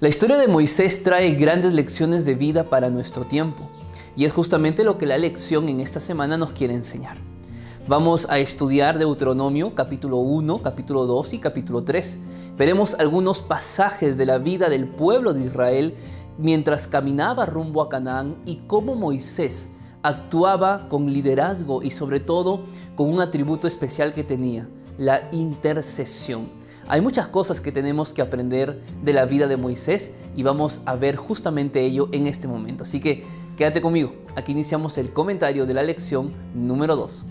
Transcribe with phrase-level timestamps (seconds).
[0.00, 3.70] La historia de Moisés trae grandes lecciones de vida para nuestro tiempo
[4.16, 7.16] y es justamente lo que la lección en esta semana nos quiere enseñar.
[7.86, 12.18] Vamos a estudiar Deuteronomio capítulo 1, capítulo 2 y capítulo 3.
[12.58, 15.94] Veremos algunos pasajes de la vida del pueblo de Israel
[16.38, 19.70] mientras caminaba rumbo a Canaán y cómo Moisés
[20.02, 22.62] actuaba con liderazgo y sobre todo
[22.96, 24.68] con un atributo especial que tenía,
[24.98, 26.63] la intercesión.
[26.86, 30.94] Hay muchas cosas que tenemos que aprender de la vida de Moisés y vamos a
[30.96, 32.84] ver justamente ello en este momento.
[32.84, 33.24] Así que
[33.56, 34.14] quédate conmigo.
[34.36, 37.24] Aquí iniciamos el comentario de la lección número 2.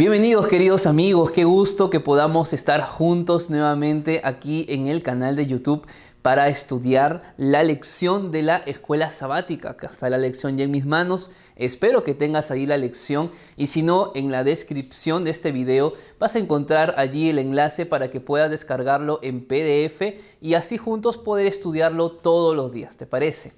[0.00, 5.46] Bienvenidos queridos amigos, qué gusto que podamos estar juntos nuevamente aquí en el canal de
[5.46, 5.86] YouTube
[6.22, 9.68] para estudiar la lección de la escuela sabática.
[9.68, 11.30] Acá está la lección ya en mis manos.
[11.54, 15.92] Espero que tengas ahí la lección y si no, en la descripción de este video
[16.18, 21.18] vas a encontrar allí el enlace para que puedas descargarlo en PDF y así juntos
[21.18, 22.96] poder estudiarlo todos los días.
[22.96, 23.52] ¿Te parece?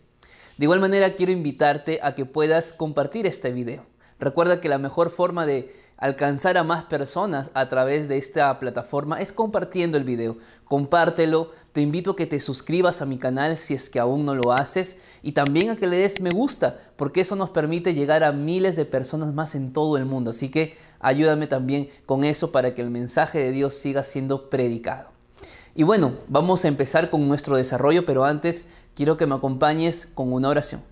[0.58, 3.86] De igual manera quiero invitarte a que puedas compartir este video.
[4.18, 9.20] Recuerda que la mejor forma de alcanzar a más personas a través de esta plataforma
[9.20, 10.36] es compartiendo el video.
[10.64, 14.34] Compártelo, te invito a que te suscribas a mi canal si es que aún no
[14.34, 18.24] lo haces y también a que le des me gusta porque eso nos permite llegar
[18.24, 20.32] a miles de personas más en todo el mundo.
[20.32, 25.06] Así que ayúdame también con eso para que el mensaje de Dios siga siendo predicado.
[25.76, 28.64] Y bueno, vamos a empezar con nuestro desarrollo, pero antes
[28.96, 30.82] quiero que me acompañes con una oración.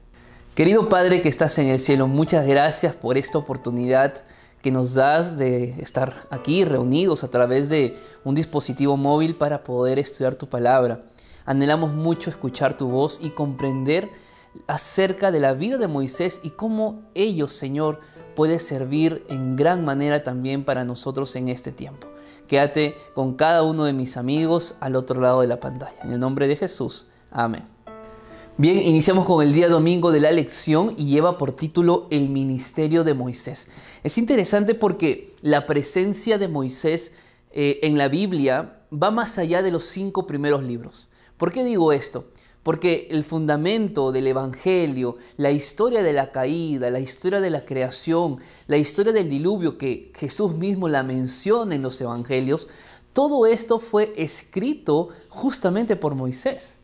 [0.55, 4.23] Querido Padre que estás en el cielo, muchas gracias por esta oportunidad
[4.63, 9.99] que nos das de estar aquí reunidos a través de un dispositivo móvil para poder
[9.99, 11.03] estudiar tu palabra.
[11.47, 14.11] Anhelamos mucho escuchar tu voz y comprender
[14.67, 18.01] acerca de la vida de Moisés y cómo ellos, Señor,
[18.37, 22.09] puede servir en gran manera también para nosotros en este tiempo.
[22.47, 25.97] Quédate con cada uno de mis amigos al otro lado de la pantalla.
[26.03, 27.07] En el nombre de Jesús.
[27.31, 27.80] Amén.
[28.61, 33.05] Bien, iniciamos con el día domingo de la lección y lleva por título El ministerio
[33.05, 33.69] de Moisés.
[34.05, 37.15] Es interesante porque la presencia de Moisés
[37.53, 41.09] eh, en la Biblia va más allá de los cinco primeros libros.
[41.39, 42.27] ¿Por qué digo esto?
[42.63, 48.41] Porque el fundamento del Evangelio, la historia de la caída, la historia de la creación,
[48.67, 52.69] la historia del diluvio que Jesús mismo la menciona en los Evangelios,
[53.15, 56.75] todo esto fue escrito justamente por Moisés.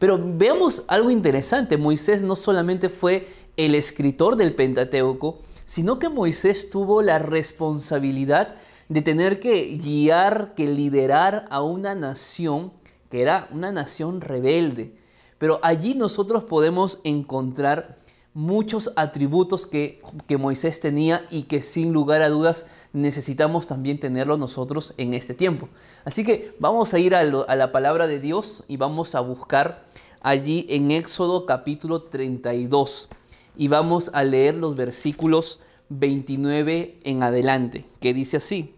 [0.00, 3.28] Pero veamos algo interesante, Moisés no solamente fue
[3.58, 8.56] el escritor del Pentateuco, sino que Moisés tuvo la responsabilidad
[8.88, 12.72] de tener que guiar, que liderar a una nación
[13.10, 14.96] que era una nación rebelde.
[15.36, 17.98] Pero allí nosotros podemos encontrar
[18.32, 20.00] muchos atributos que,
[20.38, 25.68] Moisés tenía y que sin lugar a dudas necesitamos también tenerlos nosotros en este tiempo.
[26.06, 29.89] Así que vamos a ir a la palabra de Dios y vamos a buscar
[30.20, 33.08] allí en Éxodo capítulo 32
[33.56, 38.74] y vamos a leer los versículos 29 en adelante, que dice así.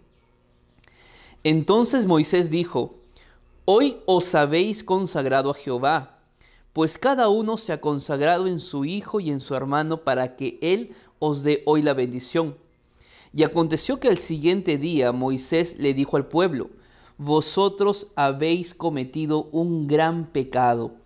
[1.45, 2.95] Entonces Moisés dijo,
[3.65, 6.19] Hoy os habéis consagrado a Jehová,
[6.73, 10.59] pues cada uno se ha consagrado en su hijo y en su hermano para que
[10.63, 12.57] él os dé hoy la bendición.
[13.35, 16.71] Y aconteció que al siguiente día Moisés le dijo al pueblo,
[17.19, 21.02] Vosotros habéis cometido un gran pecado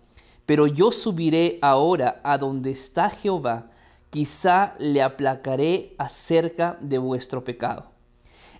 [0.47, 3.69] pero yo subiré ahora a donde está Jehová,
[4.09, 7.91] quizá le aplacaré acerca de vuestro pecado.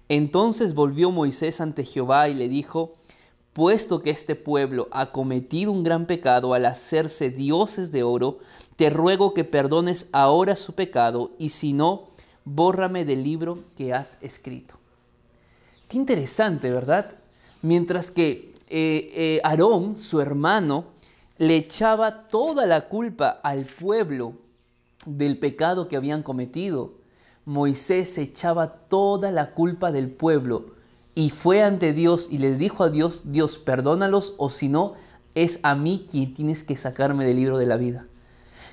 [0.09, 2.95] Entonces volvió Moisés ante Jehová y le dijo,
[3.53, 8.39] puesto que este pueblo ha cometido un gran pecado al hacerse dioses de oro,
[8.75, 12.09] te ruego que perdones ahora su pecado y si no,
[12.43, 14.75] bórrame del libro que has escrito.
[15.87, 17.15] Qué interesante, ¿verdad?
[17.61, 20.96] Mientras que eh, eh, Aarón, su hermano,
[21.37, 24.33] le echaba toda la culpa al pueblo
[25.05, 26.95] del pecado que habían cometido.
[27.45, 30.77] Moisés echaba toda la culpa del pueblo
[31.15, 34.93] y fue ante Dios y les dijo a Dios, Dios, perdónalos o si no,
[35.35, 38.07] es a mí quien tienes que sacarme del libro de la vida.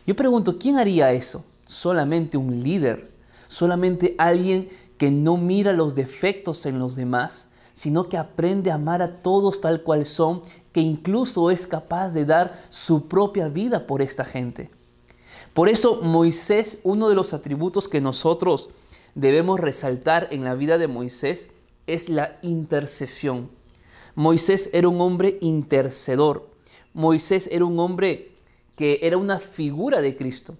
[0.06, 1.44] Yo pregunto, ¿quién haría eso?
[1.66, 3.10] Solamente un líder,
[3.48, 4.68] solamente alguien
[4.98, 9.60] que no mira los defectos en los demás, sino que aprende a amar a todos
[9.60, 10.42] tal cual son
[10.74, 14.70] que incluso es capaz de dar su propia vida por esta gente.
[15.52, 18.70] Por eso Moisés, uno de los atributos que nosotros
[19.14, 21.50] debemos resaltar en la vida de Moisés
[21.86, 23.50] es la intercesión.
[24.16, 26.50] Moisés era un hombre intercedor.
[26.92, 28.32] Moisés era un hombre
[28.74, 30.56] que era una figura de Cristo.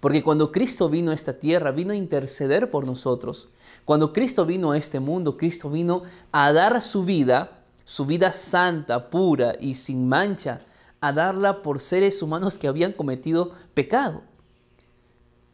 [0.00, 3.48] Porque cuando Cristo vino a esta tierra, vino a interceder por nosotros.
[3.86, 9.10] Cuando Cristo vino a este mundo, Cristo vino a dar su vida, su vida santa,
[9.10, 10.60] pura y sin mancha,
[11.00, 14.22] a darla por seres humanos que habían cometido pecado.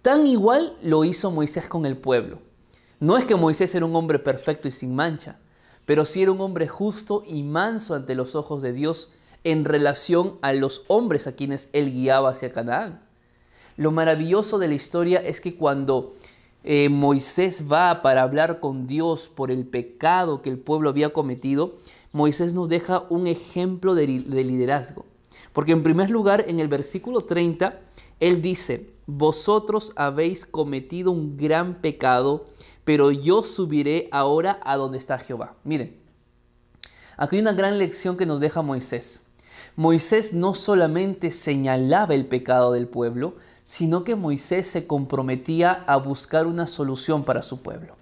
[0.03, 2.39] Tan igual lo hizo Moisés con el pueblo.
[3.01, 5.39] No es que Moisés era un hombre perfecto y sin mancha,
[5.87, 9.13] pero sí era un hombre justo y manso ante los ojos de Dios
[9.43, 13.03] en relación a los hombres a quienes él guiaba hacia Canaán.
[13.77, 16.15] Lo maravilloso de la historia es que cuando
[16.63, 21.75] eh, Moisés va para hablar con Dios por el pecado que el pueblo había cometido,
[22.13, 25.05] Moisés nos deja un ejemplo de, de liderazgo.
[25.53, 27.81] Porque en primer lugar, en el versículo 30,
[28.21, 32.47] él dice, vosotros habéis cometido un gran pecado,
[32.85, 35.55] pero yo subiré ahora a donde está Jehová.
[35.65, 35.97] Miren,
[37.17, 39.23] aquí hay una gran lección que nos deja Moisés.
[39.77, 43.35] Moisés no solamente señalaba el pecado del pueblo,
[43.65, 47.97] sino que Moisés se comprometía a buscar una solución para su pueblo.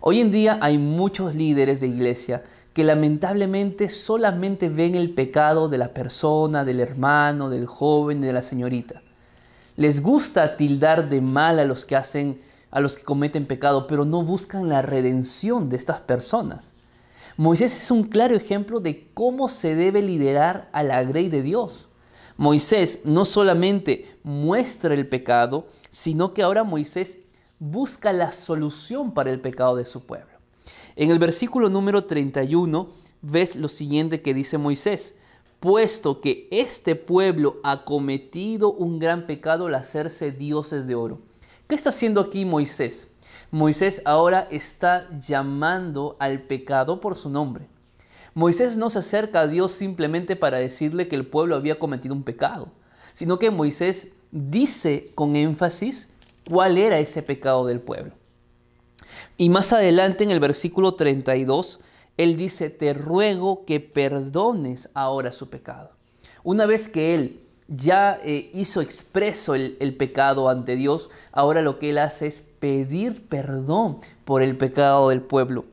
[0.00, 2.44] Hoy en día hay muchos líderes de iglesia
[2.76, 8.42] que lamentablemente solamente ven el pecado de la persona, del hermano, del joven, de la
[8.42, 9.00] señorita.
[9.76, 12.38] Les gusta tildar de mal a los que hacen,
[12.70, 16.72] a los que cometen pecado, pero no buscan la redención de estas personas.
[17.38, 21.88] Moisés es un claro ejemplo de cómo se debe liderar a la grey de Dios.
[22.36, 27.22] Moisés no solamente muestra el pecado, sino que ahora Moisés
[27.58, 30.35] busca la solución para el pecado de su pueblo.
[30.96, 32.88] En el versículo número 31
[33.20, 35.18] ves lo siguiente que dice Moisés,
[35.60, 41.20] puesto que este pueblo ha cometido un gran pecado al hacerse dioses de oro.
[41.68, 43.12] ¿Qué está haciendo aquí Moisés?
[43.50, 47.66] Moisés ahora está llamando al pecado por su nombre.
[48.32, 52.22] Moisés no se acerca a Dios simplemente para decirle que el pueblo había cometido un
[52.22, 52.70] pecado,
[53.12, 56.14] sino que Moisés dice con énfasis
[56.48, 58.12] cuál era ese pecado del pueblo.
[59.36, 61.80] Y más adelante en el versículo 32,
[62.16, 65.90] él dice, te ruego que perdones ahora su pecado.
[66.42, 71.78] Una vez que él ya eh, hizo expreso el, el pecado ante Dios, ahora lo
[71.78, 75.64] que él hace es pedir perdón por el pecado del pueblo.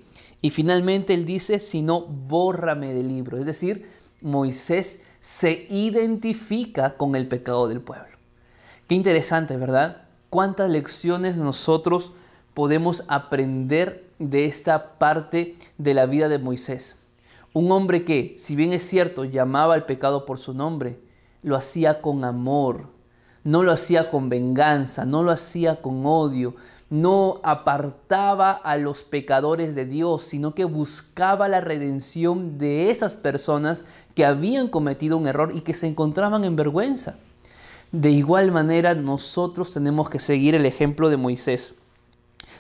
[0.42, 3.38] Y finalmente él dice, si no, bórrame del libro.
[3.38, 3.88] Es decir,
[4.22, 8.18] Moisés se identifica con el pecado del pueblo.
[8.88, 10.04] Qué interesante, ¿verdad?
[10.30, 12.12] ¿Cuántas lecciones nosotros
[12.54, 17.00] podemos aprender de esta parte de la vida de Moisés?
[17.54, 21.00] Un hombre que, si bien es cierto, llamaba al pecado por su nombre,
[21.44, 22.88] lo hacía con amor,
[23.44, 26.56] no lo hacía con venganza, no lo hacía con odio,
[26.90, 33.86] no apartaba a los pecadores de Dios, sino que buscaba la redención de esas personas
[34.16, 37.18] que habían cometido un error y que se encontraban en vergüenza.
[37.92, 41.76] De igual manera, nosotros tenemos que seguir el ejemplo de Moisés.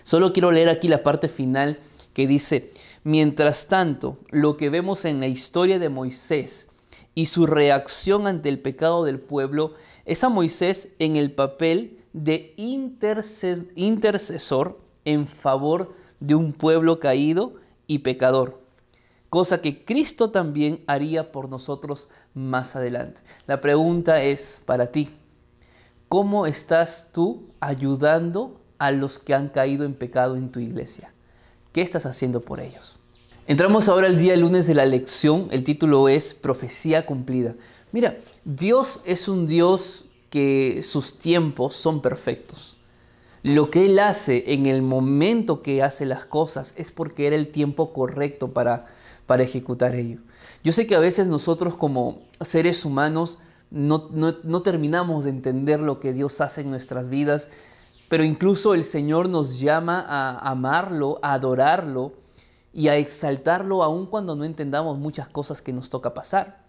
[0.03, 1.79] Solo quiero leer aquí la parte final
[2.13, 2.71] que dice,
[3.03, 6.67] mientras tanto, lo que vemos en la historia de Moisés
[7.15, 9.73] y su reacción ante el pecado del pueblo
[10.05, 17.55] es a Moisés en el papel de intercesor en favor de un pueblo caído
[17.87, 18.61] y pecador,
[19.29, 23.21] cosa que Cristo también haría por nosotros más adelante.
[23.45, 25.09] La pregunta es para ti,
[26.07, 31.13] ¿cómo estás tú ayudando a los que han caído en pecado en tu iglesia?
[31.71, 32.97] ¿Qué estás haciendo por ellos?
[33.45, 37.55] Entramos ahora al día lunes de la lección, el título es Profecía cumplida.
[37.91, 38.15] Mira,
[38.45, 42.77] Dios es un Dios que sus tiempos son perfectos.
[43.43, 47.49] Lo que Él hace en el momento que hace las cosas es porque era el
[47.49, 48.85] tiempo correcto para,
[49.25, 50.19] para ejecutar ello.
[50.63, 53.39] Yo sé que a veces nosotros como seres humanos
[53.69, 57.49] no, no terminamos de entender lo que Dios hace en nuestras vidas,
[58.13, 62.13] pero incluso el Señor nos llama a amarlo, a adorarlo
[62.71, 66.63] y a exaltarlo aun cuando no entendamos muchas cosas que nos toca pasar.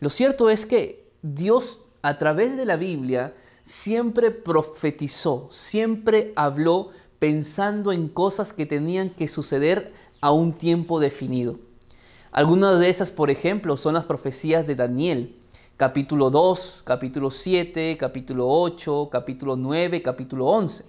[0.00, 6.88] Lo cierto es que Dios a través de la Biblia siempre profetizó, siempre habló
[7.18, 11.58] pensando en cosas que tenían que suceder a un tiempo definido.
[12.32, 15.36] Algunas de esas, por ejemplo, son las profecías de Daniel,
[15.76, 20.86] capítulo 2, capítulo 7, capítulo 8, capítulo 9, capítulo 11,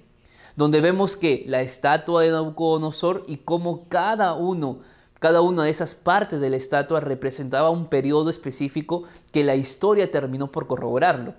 [0.56, 4.79] donde vemos que la estatua de Nabucodonosor y cómo cada uno
[5.20, 10.12] cada una de esas partes de la estatua representaba un periodo específico que la historia
[10.12, 11.34] terminó por corroborarlo.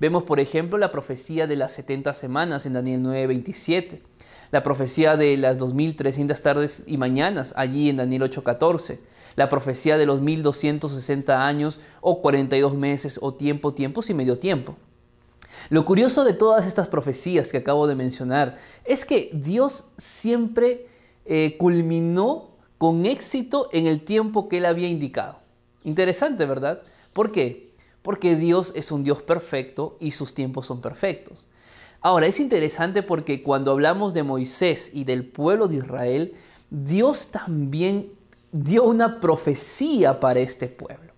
[0.00, 4.02] Vemos, por ejemplo, la profecía de las 70 semanas en Daniel 9:27,
[4.54, 9.00] la profecía de las 2300 tardes y mañanas allí en Daniel 8:14,
[9.34, 14.76] la profecía de los 1260 años o 42 meses o tiempo, tiempos y medio tiempo.
[15.70, 20.86] Lo curioso de todas estas profecías que acabo de mencionar es que Dios siempre
[21.24, 25.40] eh, culminó con éxito en el tiempo que él había indicado.
[25.82, 26.80] Interesante, ¿verdad?
[27.12, 27.70] ¿Por qué?
[28.02, 31.48] Porque Dios es un Dios perfecto y sus tiempos son perfectos.
[32.04, 36.34] Ahora, es interesante porque cuando hablamos de Moisés y del pueblo de Israel,
[36.68, 38.10] Dios también
[38.52, 41.14] dio una profecía para este pueblo.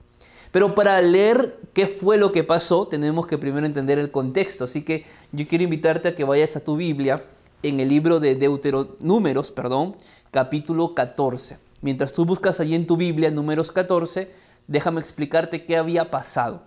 [0.53, 4.63] Pero para leer qué fue lo que pasó, tenemos que primero entender el contexto.
[4.63, 7.25] Así que yo quiero invitarte a que vayas a tu Biblia
[7.65, 9.97] en el libro de Deuteronúmeros, perdón,
[10.31, 11.59] capítulo 14.
[11.83, 14.31] Mientras tú buscas allí en tu Biblia números 14,
[14.69, 16.63] déjame explicarte qué había pasado.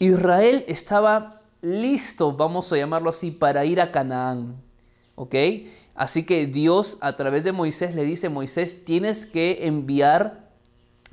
[0.00, 4.56] Israel estaba listo, vamos a llamarlo así, para ir a Canaán.
[5.14, 5.34] ¿Ok?
[5.94, 10.48] Así que Dios a través de Moisés le dice, Moisés, tienes que enviar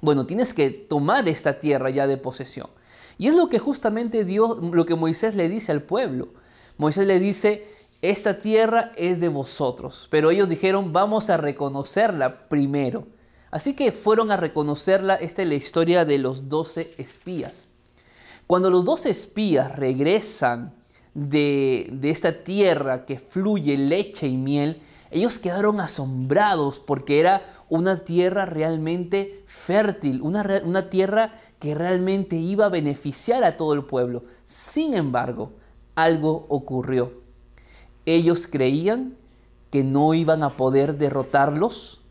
[0.01, 2.69] bueno, tienes que tomar esta tierra ya de posesión.
[3.17, 6.29] Y es lo que justamente Dios, lo que Moisés le dice al pueblo.
[6.77, 7.67] Moisés le dice,
[8.01, 10.07] esta tierra es de vosotros.
[10.11, 13.07] Pero ellos dijeron, vamos a reconocerla primero.
[13.51, 15.15] Así que fueron a reconocerla.
[15.15, 17.69] Esta es la historia de los doce espías.
[18.47, 20.73] Cuando los doce espías regresan
[21.13, 27.99] de, de esta tierra que fluye leche y miel, ellos quedaron asombrados porque era una
[28.03, 34.23] tierra realmente fértil, una, una tierra que realmente iba a beneficiar a todo el pueblo.
[34.43, 35.53] Sin embargo,
[35.95, 37.13] algo ocurrió.
[38.05, 39.15] Ellos creían
[39.71, 42.01] que no iban a poder derrotarlos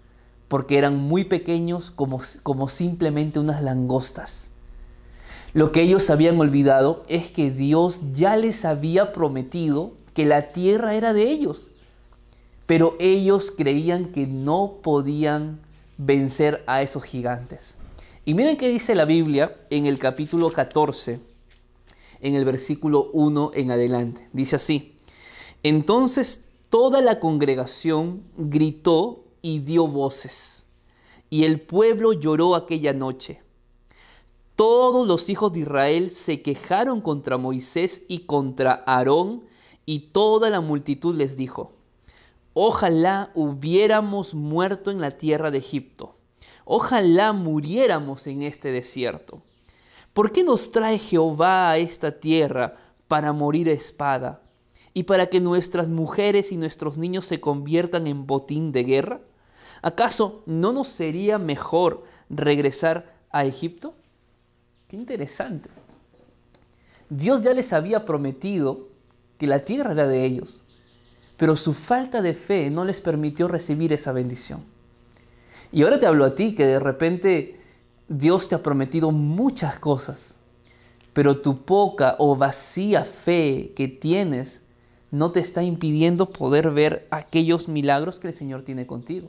[0.49, 4.51] porque eran muy pequeños como, como simplemente unas langostas.
[5.55, 10.95] Lo que ellos habían olvidado es que Dios ya les había prometido que la tierra
[10.95, 11.71] era de ellos
[12.67, 15.61] pero ellos creían que no podían
[15.99, 17.75] vencer a esos gigantes.
[18.25, 21.21] Y miren qué dice la Biblia en el capítulo 14,
[22.21, 24.29] en el versículo 1 en adelante.
[24.33, 24.97] Dice así,
[25.63, 30.65] entonces toda la congregación gritó y dio voces,
[31.29, 33.44] y el pueblo lloró aquella noche.
[34.57, 39.43] Todos los hijos de Israel se quejaron contra Moisés y contra Aarón,
[39.85, 41.73] y toda la multitud les dijo,
[42.53, 46.15] Ojalá hubiéramos muerto en la tierra de Egipto.
[46.65, 49.43] Ojalá muriéramos en este desierto.
[50.13, 52.77] ¿Por qué nos trae Jehová a esta tierra
[53.09, 54.41] para morir a espada
[54.95, 59.21] y para que nuestras mujeres y nuestros niños se conviertan en botín de guerra?
[59.83, 63.97] ¿Acaso no nos sería mejor regresar a Egipto?
[64.89, 65.71] Qué interesante.
[67.11, 68.89] Dios ya les había prometido
[69.39, 70.61] que la tierra era de ellos
[71.37, 74.63] pero su falta de fe no les permitió recibir esa bendición.
[75.73, 77.59] Y ahora te hablo a ti que de repente
[78.09, 80.37] Dios te ha prometido muchas cosas,
[81.13, 84.63] pero tu poca o vacía fe que tienes
[85.11, 89.29] no te está impidiendo poder ver aquellos milagros que el Señor tiene contigo.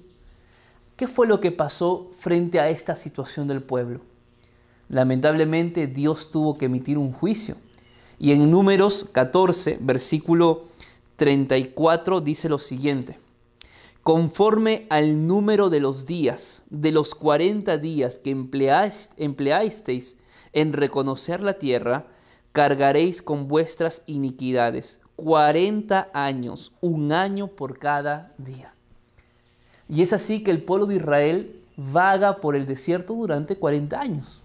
[0.97, 4.01] ¿Qué fue lo que pasó frente a esta situación del pueblo?
[4.89, 7.55] Lamentablemente Dios tuvo que emitir un juicio.
[8.19, 10.65] Y en números 14, versículo
[11.17, 13.19] 34 dice lo siguiente.
[14.03, 20.17] Conforme al número de los días, de los 40 días que empleasteis
[20.53, 22.05] en reconocer la tierra,
[22.51, 24.99] cargaréis con vuestras iniquidades.
[25.15, 28.73] 40 años, un año por cada día.
[29.89, 34.41] Y es así que el pueblo de Israel vaga por el desierto durante 40 años.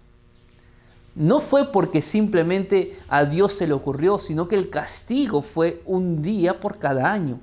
[1.15, 6.21] No fue porque simplemente a Dios se le ocurrió, sino que el castigo fue un
[6.21, 7.39] día por cada año.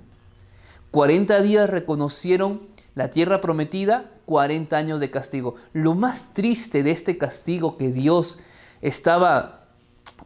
[0.91, 2.63] 40 días reconocieron
[2.95, 5.57] la tierra prometida, 40 años de castigo.
[5.73, 8.39] Lo más triste de este castigo que Dios
[8.81, 9.67] estaba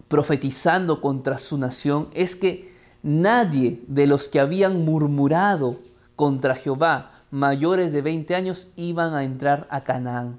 [0.09, 2.73] profetizando contra su nación es que
[3.03, 5.81] nadie de los que habían murmurado
[6.15, 10.39] contra Jehová mayores de 20 años iban a entrar a Canaán.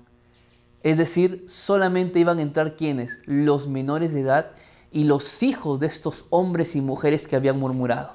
[0.83, 3.19] Es decir, solamente iban a entrar quienes?
[3.25, 4.51] Los menores de edad
[4.91, 8.13] y los hijos de estos hombres y mujeres que habían murmurado.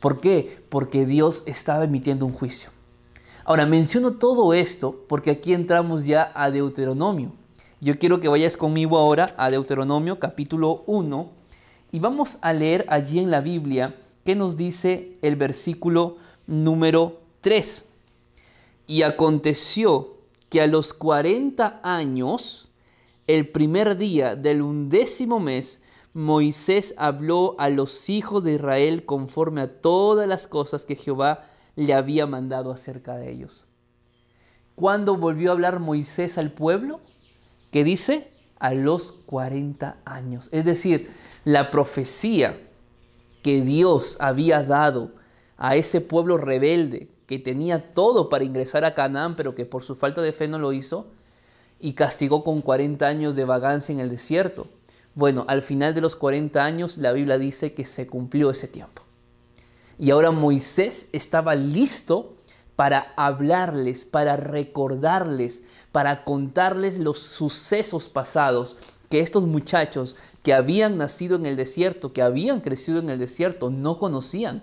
[0.00, 0.62] ¿Por qué?
[0.68, 2.70] Porque Dios estaba emitiendo un juicio.
[3.44, 7.32] Ahora, menciono todo esto porque aquí entramos ya a Deuteronomio.
[7.80, 11.28] Yo quiero que vayas conmigo ahora a Deuteronomio capítulo 1
[11.92, 13.94] y vamos a leer allí en la Biblia
[14.24, 16.16] qué nos dice el versículo
[16.46, 17.84] número 3.
[18.86, 20.13] Y aconteció
[20.54, 22.68] que a los 40 años,
[23.26, 25.82] el primer día del undécimo mes,
[26.12, 31.92] Moisés habló a los hijos de Israel conforme a todas las cosas que Jehová le
[31.92, 33.66] había mandado acerca de ellos.
[34.76, 37.00] ¿Cuándo volvió a hablar Moisés al pueblo?
[37.72, 38.30] ¿Qué dice?
[38.60, 40.50] A los 40 años.
[40.52, 41.10] Es decir,
[41.44, 42.60] la profecía
[43.42, 45.16] que Dios había dado
[45.56, 49.94] a ese pueblo rebelde que tenía todo para ingresar a Canaán, pero que por su
[49.94, 51.06] falta de fe no lo hizo,
[51.80, 54.66] y castigó con 40 años de vagancia en el desierto.
[55.14, 59.02] Bueno, al final de los 40 años la Biblia dice que se cumplió ese tiempo.
[59.98, 62.34] Y ahora Moisés estaba listo
[62.74, 65.62] para hablarles, para recordarles,
[65.92, 68.76] para contarles los sucesos pasados
[69.08, 73.70] que estos muchachos que habían nacido en el desierto, que habían crecido en el desierto,
[73.70, 74.62] no conocían,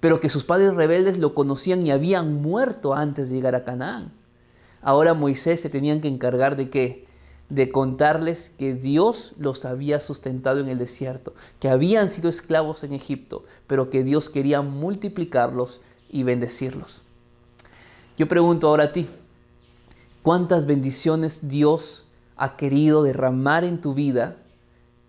[0.00, 4.12] pero que sus padres rebeldes lo conocían y habían muerto antes de llegar a Canaán.
[4.82, 7.06] Ahora Moisés se tenían que encargar de qué?
[7.48, 12.92] de contarles que Dios los había sustentado en el desierto, que habían sido esclavos en
[12.92, 17.02] Egipto, pero que Dios quería multiplicarlos y bendecirlos.
[18.18, 19.06] Yo pregunto ahora a ti,
[20.22, 22.04] ¿cuántas bendiciones Dios
[22.36, 24.36] ha querido derramar en tu vida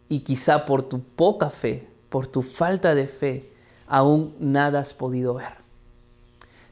[0.10, 3.51] y quizá por tu poca fe, por tu falta de fe,
[3.88, 5.67] aún nada has podido ver?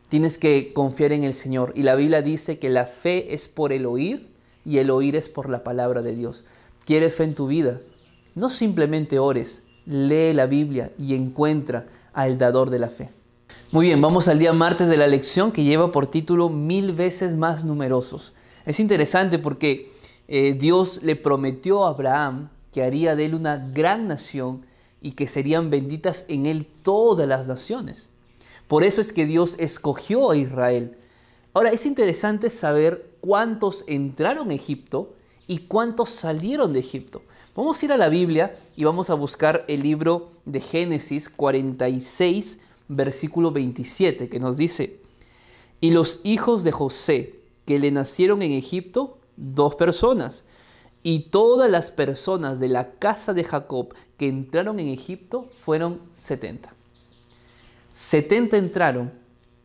[0.09, 3.73] Tienes que confiar en el Señor y la Biblia dice que la fe es por
[3.73, 4.29] el oír
[4.63, 6.45] y el oír es por la palabra de Dios.
[6.85, 7.81] ¿Quieres fe en tu vida?
[8.35, 13.09] No simplemente ores, lee la Biblia y encuentra al dador de la fe.
[13.71, 17.35] Muy bien, vamos al día martes de la lección que lleva por título Mil veces
[17.35, 18.33] más numerosos.
[18.65, 19.89] Es interesante porque
[20.27, 24.65] eh, Dios le prometió a Abraham que haría de él una gran nación
[25.05, 28.09] y que serían benditas en él todas las naciones.
[28.67, 30.97] Por eso es que Dios escogió a Israel.
[31.53, 35.13] Ahora, es interesante saber cuántos entraron a Egipto
[35.45, 37.21] y cuántos salieron de Egipto.
[37.55, 42.61] Vamos a ir a la Biblia y vamos a buscar el libro de Génesis 46,
[42.87, 45.01] versículo 27, que nos dice,
[45.81, 50.45] y los hijos de José que le nacieron en Egipto, dos personas,
[51.05, 56.73] y todas las personas de la casa de Jacob que entraron en Egipto fueron 70.
[57.93, 59.13] 70 entraron,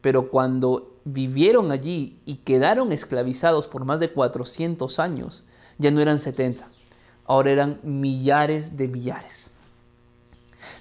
[0.02, 5.42] pero cuando vivieron allí y quedaron esclavizados por más de 400 años,
[5.78, 6.68] ya no eran 70,
[7.24, 9.50] ahora eran millares de millares.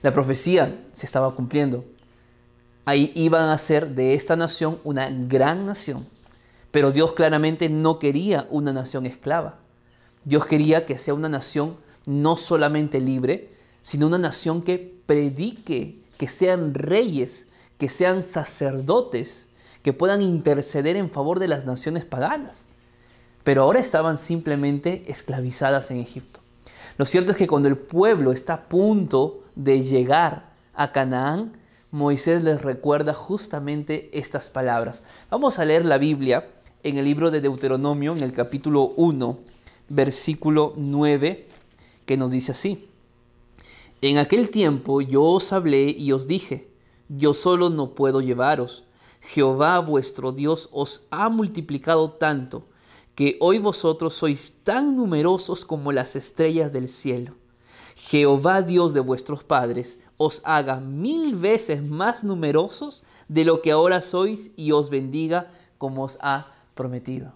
[0.02, 1.86] La profecía se estaba cumpliendo.
[2.84, 6.06] Ahí iban a ser de esta nación una gran nación.
[6.72, 9.60] Pero Dios claramente no quería una nación esclava.
[10.30, 13.50] Dios quería que sea una nación no solamente libre,
[13.82, 17.48] sino una nación que predique, que sean reyes,
[17.80, 19.50] que sean sacerdotes,
[19.82, 22.66] que puedan interceder en favor de las naciones paganas.
[23.44, 26.42] Pero ahora estaban simplemente esclavizadas en Egipto.
[27.00, 31.54] Lo cierto es que cuando el pueblo está a punto de llegar a Canaán,
[31.90, 35.02] Moisés les recuerda justamente estas palabras.
[35.32, 36.52] Vamos a leer la Biblia
[36.84, 39.49] en el libro de Deuteronomio, en el capítulo 1,
[39.90, 41.48] versículo 9,
[42.06, 42.88] que nos dice así.
[44.02, 46.70] En aquel tiempo yo os hablé y os dije,
[47.10, 48.84] yo solo no puedo llevaros
[49.22, 52.64] Jehová vuestro Dios os ha multiplicado tanto,
[53.16, 57.34] que hoy vosotros sois tan numerosos como las estrellas del cielo.
[57.96, 64.02] Jehová Dios de vuestros padres os haga mil veces más numerosos de lo que ahora
[64.02, 67.34] sois y os bendiga como os ha prometido.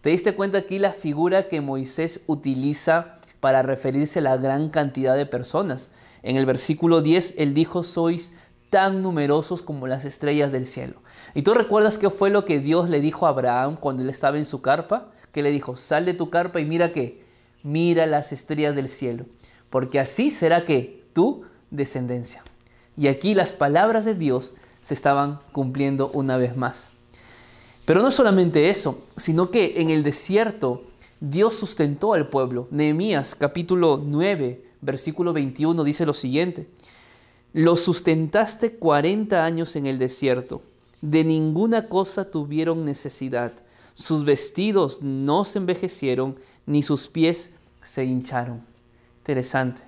[0.00, 5.14] ¿Te diste cuenta aquí la figura que Moisés utiliza para referirse a la gran cantidad
[5.14, 5.90] de personas?
[6.22, 8.32] En el versículo 10 él dijo, sois
[8.70, 11.02] tan numerosos como las estrellas del cielo.
[11.34, 14.38] ¿Y tú recuerdas qué fue lo que Dios le dijo a Abraham cuando él estaba
[14.38, 15.10] en su carpa?
[15.32, 17.22] Que le dijo, sal de tu carpa y mira qué,
[17.62, 19.26] mira las estrellas del cielo,
[19.68, 22.42] porque así será que tu descendencia.
[22.96, 26.88] Y aquí las palabras de Dios se estaban cumpliendo una vez más.
[27.90, 30.84] Pero no solamente eso, sino que en el desierto
[31.18, 32.68] Dios sustentó al pueblo.
[32.70, 36.68] Nehemías capítulo 9, versículo 21 dice lo siguiente.
[37.52, 40.62] Lo sustentaste 40 años en el desierto.
[41.00, 43.54] De ninguna cosa tuvieron necesidad.
[43.94, 48.60] Sus vestidos no se envejecieron, ni sus pies se hincharon.
[49.18, 49.82] Interesante.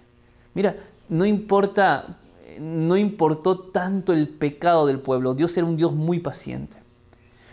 [0.55, 0.77] Mira,
[1.09, 2.19] no importa,
[2.59, 5.35] no importó tanto el pecado del pueblo.
[5.35, 6.82] Dios era un Dios muy paciente.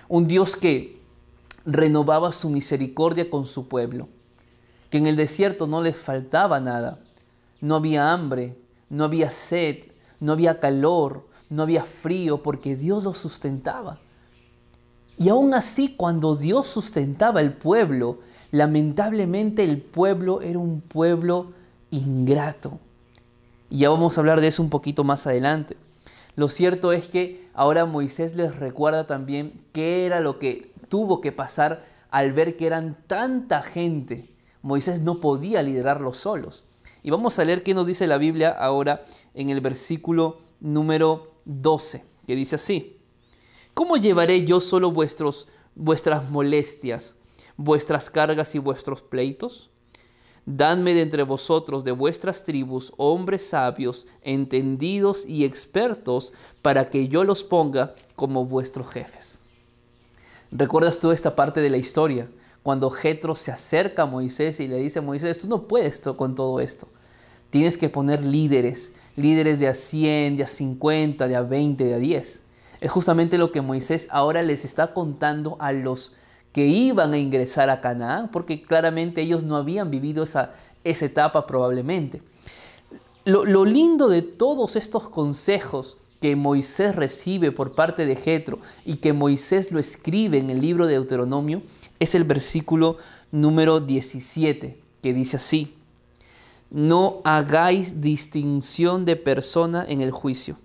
[0.09, 0.99] Un Dios que
[1.65, 4.09] renovaba su misericordia con su pueblo.
[4.89, 6.99] Que en el desierto no les faltaba nada.
[7.61, 8.57] No había hambre,
[8.89, 9.85] no había sed,
[10.19, 13.99] no había calor, no había frío, porque Dios los sustentaba.
[15.17, 18.19] Y aún así, cuando Dios sustentaba el pueblo,
[18.51, 21.51] lamentablemente el pueblo era un pueblo
[21.91, 22.79] ingrato.
[23.69, 25.77] Y ya vamos a hablar de eso un poquito más adelante.
[26.39, 31.33] Lo cierto es que ahora Moisés les recuerda también qué era lo que tuvo que
[31.33, 34.33] pasar al ver que eran tanta gente.
[34.61, 36.63] Moisés no podía liderarlos solos.
[37.03, 39.01] Y vamos a leer qué nos dice la Biblia ahora
[39.33, 43.01] en el versículo número 12, que dice así.
[43.73, 47.17] ¿Cómo llevaré yo solo vuestros, vuestras molestias,
[47.57, 49.71] vuestras cargas y vuestros pleitos?
[50.51, 56.33] Dadme de entre vosotros, de vuestras tribus, hombres sabios, entendidos y expertos,
[56.63, 59.37] para que yo los ponga como vuestros jefes.
[60.51, 62.27] ¿Recuerdas tú esta parte de la historia?
[62.63, 66.33] Cuando Jetro se acerca a Moisés y le dice a Moisés, tú no puedes con
[66.33, 66.87] todo esto.
[67.51, 71.93] Tienes que poner líderes, líderes de a 100, de a 50, de a 20, de
[71.93, 72.41] a 10.
[72.81, 76.13] Es justamente lo que Moisés ahora les está contando a los
[76.51, 81.45] que iban a ingresar a Canaán, porque claramente ellos no habían vivido esa, esa etapa
[81.45, 82.21] probablemente.
[83.25, 88.95] Lo, lo, lindo de todos estos consejos que Moisés recibe por parte de Jetro y
[88.95, 91.61] que Moisés lo escribe en el libro de Deuteronomio
[91.99, 92.97] es el versículo
[93.31, 95.75] número 17, que dice así,
[96.71, 100.57] no hagáis distinción de persona en el juicio,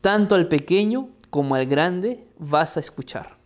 [0.00, 3.39] tanto al pequeño como al grande vas a escuchar.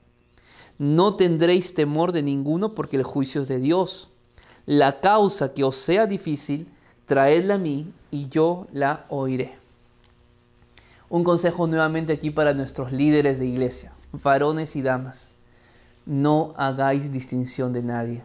[0.78, 4.08] No tendréis temor de ninguno porque el juicio es de Dios.
[4.66, 6.68] La causa que os sea difícil,
[7.06, 9.54] traedla a mí y yo la oiré.
[11.08, 15.32] Un consejo nuevamente aquí para nuestros líderes de iglesia, varones y damas.
[16.06, 18.22] No hagáis distinción de nadie.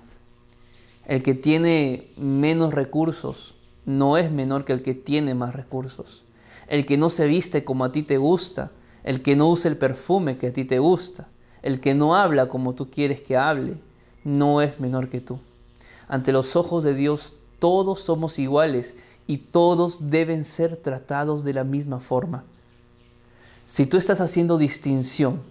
[1.05, 6.23] El que tiene menos recursos no es menor que el que tiene más recursos.
[6.67, 8.71] El que no se viste como a ti te gusta,
[9.03, 11.27] el que no usa el perfume que a ti te gusta,
[11.61, 13.77] el que no habla como tú quieres que hable,
[14.23, 15.39] no es menor que tú.
[16.07, 21.63] Ante los ojos de Dios todos somos iguales y todos deben ser tratados de la
[21.63, 22.43] misma forma.
[23.65, 25.41] Si tú estás haciendo distinción,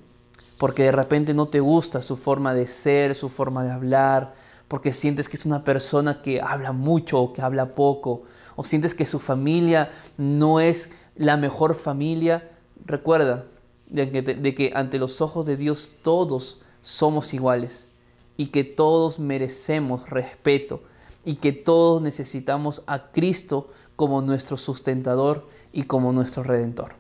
[0.59, 4.35] porque de repente no te gusta su forma de ser, su forma de hablar,
[4.67, 8.23] porque sientes que es una persona que habla mucho o que habla poco,
[8.57, 12.51] o sientes que su familia no es la mejor familia,
[12.85, 13.45] recuerda
[13.89, 17.89] de que, ante los ojos de Dios todos somos iguales
[18.37, 20.83] y que todos merecemos respeto
[21.25, 26.93] y que todos necesitamos a Cristo como nuestro sustentador y como nuestro redentor.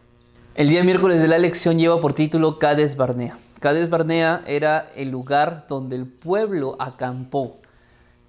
[0.54, 3.38] El día miércoles de la lección lleva por título Cades Barnea.
[3.60, 7.58] Cades Barnea era el lugar donde el pueblo acampó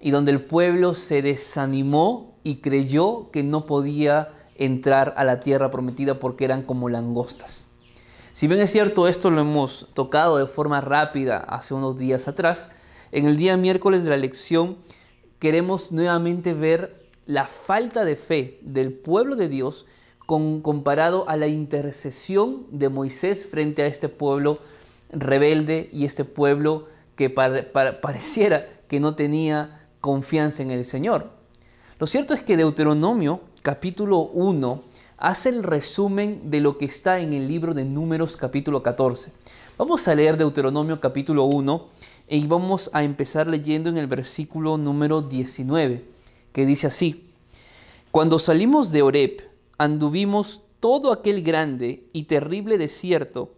[0.00, 5.70] y donde el pueblo se desanimó y creyó que no podía entrar a la tierra
[5.70, 7.66] prometida porque eran como langostas.
[8.32, 12.70] Si bien es cierto, esto lo hemos tocado de forma rápida hace unos días atrás,
[13.10, 14.76] en el día miércoles de la lección
[15.40, 19.86] queremos nuevamente ver la falta de fe del pueblo de Dios
[20.26, 24.58] comparado a la intercesión de Moisés frente a este pueblo
[25.10, 31.30] rebelde y este pueblo que pareciera que no tenía confianza en el Señor.
[31.98, 34.82] Lo cierto es que Deuteronomio capítulo 1
[35.20, 39.32] hace el resumen de lo que está en el libro de Números capítulo 14.
[39.76, 41.88] Vamos a leer Deuteronomio capítulo 1
[42.28, 46.04] y vamos a empezar leyendo en el versículo número 19,
[46.52, 47.28] que dice así,
[48.10, 49.42] Cuando salimos de Oreb,
[49.76, 53.52] anduvimos todo aquel grande y terrible desierto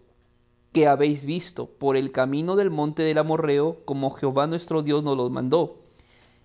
[0.73, 5.17] que habéis visto por el camino del monte del Amorreo, como Jehová nuestro Dios nos
[5.17, 5.79] los mandó.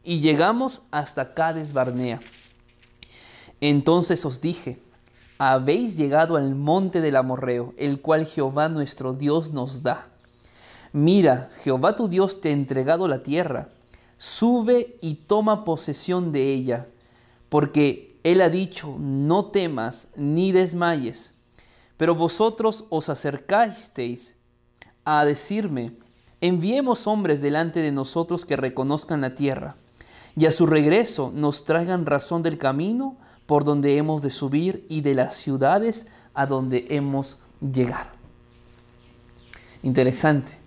[0.03, 2.19] Y llegamos hasta Cades Barnea.
[3.61, 4.77] Entonces os dije,
[5.37, 10.07] habéis llegado al monte del Amorreo, el cual Jehová nuestro Dios nos da.
[10.93, 13.69] Mira, Jehová tu Dios te ha entregado la tierra.
[14.17, 16.87] Sube y toma posesión de ella,
[17.49, 21.33] porque él ha dicho, no temas ni desmayes.
[21.97, 24.37] Pero vosotros os acercasteis
[25.05, 25.93] a decirme,
[26.41, 29.75] enviemos hombres delante de nosotros que reconozcan la tierra,
[30.35, 33.17] y a su regreso nos traigan razón del camino
[33.47, 36.05] por donde hemos de subir y de las ciudades
[36.35, 38.11] a donde hemos llegar.
[39.81, 40.59] Interesante.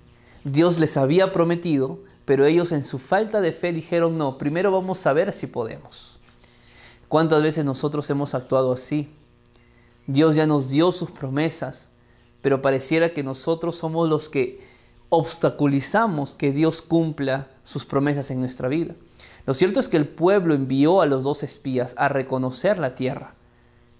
[0.42, 5.06] Dios les había prometido, pero ellos en su falta de fe dijeron, no, primero vamos
[5.06, 6.18] a ver si podemos.
[7.06, 9.08] ¿Cuántas veces nosotros hemos actuado así?
[10.06, 11.88] Dios ya nos dio sus promesas,
[12.40, 14.60] pero pareciera que nosotros somos los que
[15.10, 18.94] obstaculizamos que Dios cumpla sus promesas en nuestra vida.
[19.46, 23.34] Lo cierto es que el pueblo envió a los dos espías a reconocer la tierra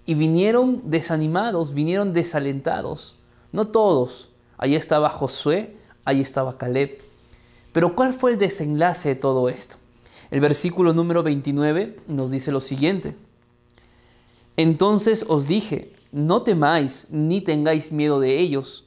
[0.07, 3.17] y vinieron desanimados, vinieron desalentados.
[3.53, 4.31] No todos.
[4.59, 6.99] Allí estaba Josué, allí estaba Caleb.
[7.73, 9.77] Pero ¿cuál fue el desenlace de todo esto?
[10.31, 13.17] El versículo número 29 nos dice lo siguiente.
[14.57, 18.85] Entonces os dije, no temáis ni tengáis miedo de ellos.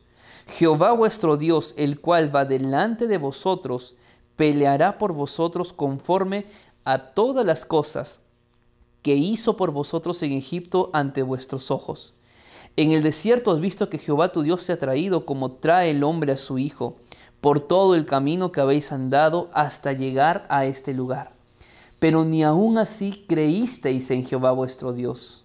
[0.47, 3.95] Jehová vuestro Dios, el cual va delante de vosotros,
[4.35, 6.45] peleará por vosotros conforme
[6.85, 8.19] a todas las cosas
[9.01, 12.13] que hizo por vosotros en Egipto ante vuestros ojos.
[12.75, 16.03] En el desierto has visto que Jehová tu Dios te ha traído como trae el
[16.03, 16.95] hombre a su hijo,
[17.39, 21.33] por todo el camino que habéis andado hasta llegar a este lugar.
[21.99, 25.43] Pero ni aun así creísteis en Jehová vuestro Dios.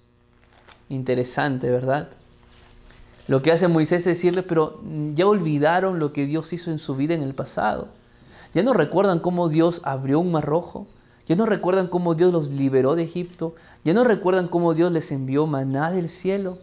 [0.88, 2.08] Interesante, ¿verdad?
[3.26, 4.80] Lo que hace Moisés es decirle, pero
[5.12, 7.88] ya olvidaron lo que Dios hizo en su vida en el pasado.
[8.54, 10.86] Ya no recuerdan cómo Dios abrió un mar rojo.
[11.26, 13.54] Ya no recuerdan cómo Dios los liberó de Egipto.
[13.84, 16.58] Ya no recuerdan cómo Dios les envió maná del cielo.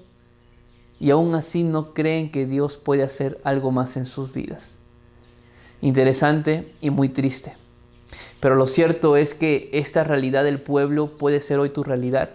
[1.00, 4.78] Y aún así no creen que Dios puede hacer algo más en sus vidas.
[5.82, 7.56] Interesante y muy triste.
[8.40, 12.30] Pero lo cierto es que esta realidad del pueblo puede ser hoy tu realidad.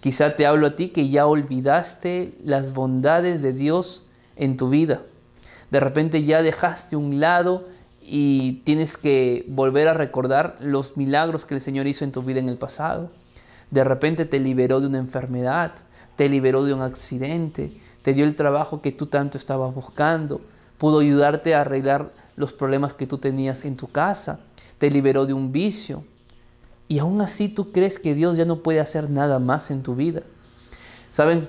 [0.00, 5.02] Quizá te hablo a ti que ya olvidaste las bondades de Dios en tu vida.
[5.70, 7.66] De repente ya dejaste un lado
[8.04, 12.40] y tienes que volver a recordar los milagros que el Señor hizo en tu vida
[12.40, 13.10] en el pasado.
[13.70, 15.72] De repente te liberó de una enfermedad,
[16.16, 20.40] te liberó de un accidente, te dio el trabajo que tú tanto estabas buscando,
[20.78, 24.40] pudo ayudarte a arreglar los problemas que tú tenías en tu casa,
[24.78, 26.04] te liberó de un vicio,
[26.88, 29.94] y aún así tú crees que Dios ya no puede hacer nada más en tu
[29.94, 30.22] vida.
[31.08, 31.48] ¿Saben?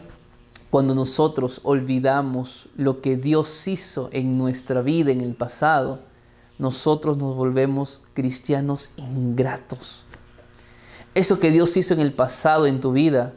[0.70, 6.00] Cuando nosotros olvidamos lo que Dios hizo en nuestra vida en el pasado,
[6.60, 10.04] nosotros nos volvemos cristianos ingratos.
[11.16, 13.34] Eso que Dios hizo en el pasado en tu vida,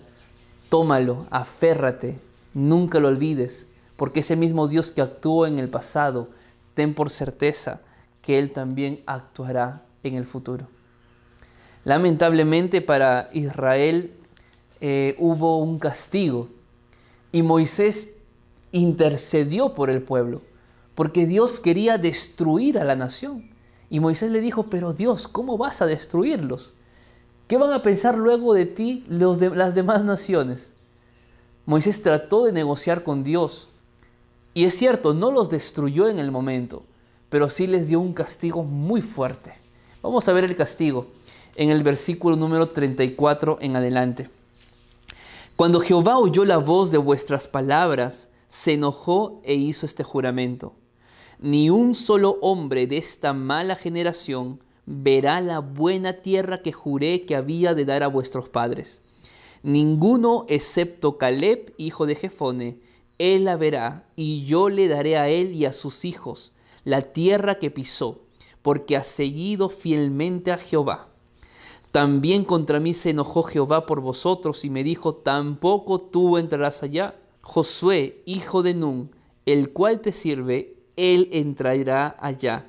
[0.68, 2.18] tómalo, aférrate,
[2.54, 6.28] nunca lo olvides, porque ese mismo Dios que actuó en el pasado,
[6.74, 7.80] ten por certeza
[8.22, 10.66] que Él también actuará en el futuro.
[11.84, 14.12] Lamentablemente para Israel
[14.80, 16.48] eh, hubo un castigo
[17.30, 18.18] y Moisés
[18.72, 20.42] intercedió por el pueblo,
[20.96, 23.48] porque Dios quería destruir a la nación.
[23.90, 26.72] Y Moisés le dijo, pero Dios, ¿cómo vas a destruirlos?
[27.46, 30.72] ¿Qué van a pensar luego de ti los de, las demás naciones?
[31.66, 33.68] Moisés trató de negociar con Dios.
[34.54, 36.82] Y es cierto, no los destruyó en el momento,
[37.28, 39.52] pero sí les dio un castigo muy fuerte.
[40.02, 41.06] Vamos a ver el castigo
[41.56, 44.30] en el versículo número 34 en adelante.
[45.56, 50.72] Cuando Jehová oyó la voz de vuestras palabras, se enojó e hizo este juramento.
[51.38, 57.36] Ni un solo hombre de esta mala generación verá la buena tierra que juré que
[57.36, 59.02] había de dar a vuestros padres.
[59.62, 62.78] Ninguno excepto Caleb, hijo de Jefone,
[63.18, 66.52] él la verá, y yo le daré a él y a sus hijos
[66.84, 68.20] la tierra que pisó,
[68.62, 71.08] porque ha seguido fielmente a Jehová.
[71.90, 77.18] También contra mí se enojó Jehová por vosotros y me dijo, tampoco tú entrarás allá.
[77.40, 79.10] Josué, hijo de Nun,
[79.46, 82.66] el cual te sirve, él entrará allá.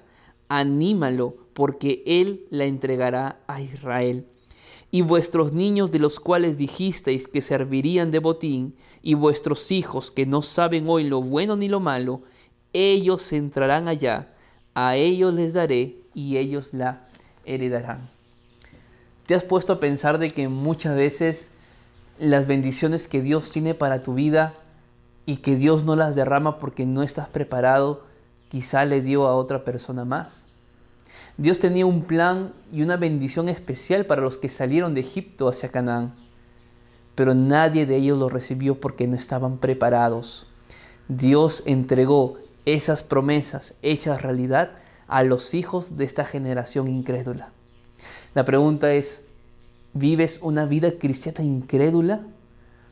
[0.50, 4.28] Anímalo, porque él la entregará a Israel.
[4.92, 10.26] Y vuestros niños de los cuales dijisteis que servirían de botín, y vuestros hijos que
[10.26, 12.22] no saben hoy lo bueno ni lo malo,
[12.74, 14.34] ellos entrarán allá,
[14.74, 17.08] a ellos les daré, y ellos la
[17.46, 18.10] heredarán.
[19.26, 21.52] ¿Te has puesto a pensar de que muchas veces
[22.18, 24.54] las bendiciones que Dios tiene para tu vida
[25.26, 28.04] y que Dios no las derrama porque no estás preparado,
[28.50, 30.44] quizá le dio a otra persona más?
[31.38, 35.70] Dios tenía un plan y una bendición especial para los que salieron de Egipto hacia
[35.70, 36.14] Canaán,
[37.16, 40.48] pero nadie de ellos lo recibió porque no estaban preparados.
[41.08, 44.72] Dios entregó esas promesas hechas realidad
[45.08, 47.52] a los hijos de esta generación incrédula.
[48.34, 49.26] La pregunta es,
[49.94, 52.22] ¿vives una vida cristiana incrédula?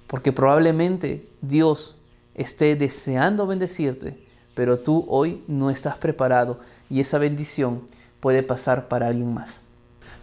[0.07, 1.95] Porque probablemente Dios
[2.35, 4.24] esté deseando bendecirte,
[4.55, 7.81] pero tú hoy no estás preparado y esa bendición
[8.19, 9.61] puede pasar para alguien más.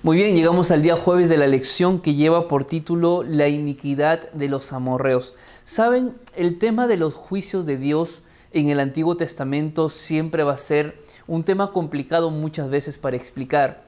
[0.02, 4.32] Muy bien, llegamos al día jueves de la lección que lleva por título La iniquidad
[4.32, 5.36] de los amorreos.
[5.64, 10.56] Saben, el tema de los juicios de Dios en el Antiguo Testamento siempre va a
[10.56, 13.84] ser un tema complicado muchas veces para explicar.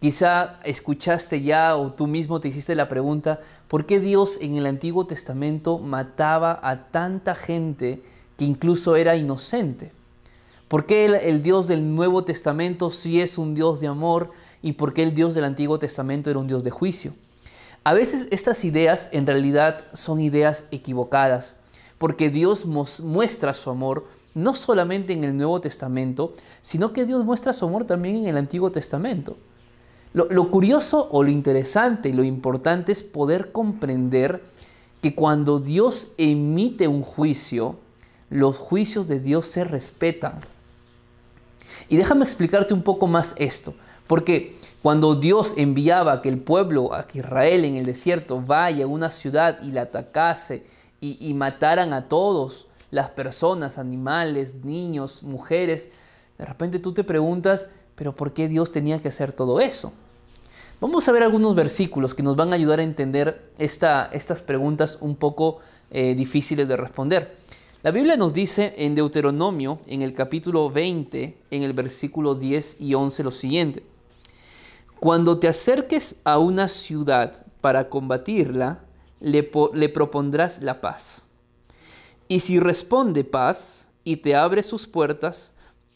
[0.00, 4.66] Quizá escuchaste ya o tú mismo te hiciste la pregunta, ¿por qué Dios en el
[4.66, 8.02] Antiguo Testamento mataba a tanta gente
[8.36, 9.92] que incluso era inocente?
[10.68, 14.30] ¿Por qué el, Dios del Nuevo Testamento sí es un Dios de amor
[14.62, 17.12] y por qué el Dios del Antiguo Testamento era un Dios de juicio?
[17.84, 21.56] A veces estas ideas en realidad son ideas equivocadas,
[21.98, 27.52] porque Dios muestra su amor no solamente en el Nuevo Testamento, sino que Dios muestra
[27.52, 29.36] su amor también en el Antiguo Testamento.
[30.12, 34.42] Lo, lo curioso o lo interesante y lo importante es poder comprender
[35.02, 37.76] que cuando Dios emite un juicio,
[38.34, 40.40] los juicios de Dios se respetan.
[41.88, 43.74] Y déjame explicarte un poco más esto,
[44.08, 49.12] porque cuando Dios enviaba que el pueblo, a Israel en el desierto, vaya a una
[49.12, 50.66] ciudad y la atacase
[51.00, 55.90] y, mataran a todos, las personas, animales, niños, mujeres,
[56.36, 59.92] de repente tú te preguntas, pero ¿por qué Dios tenía que hacer todo eso?
[60.80, 64.98] Vamos a ver algunos versículos que nos van a ayudar a entender esta, estas preguntas
[65.00, 65.60] un poco
[65.92, 67.43] eh, difíciles de responder.
[67.84, 72.94] La Biblia nos dice en Deuteronomio, en el capítulo 20, en el versículo 10 y
[72.94, 73.84] 11, lo siguiente.
[75.00, 78.78] Cuando te acerques a una ciudad para combatirla,
[79.20, 81.24] le, le propondrás la paz.
[82.26, 85.52] Y si responde paz y te abre sus puertas,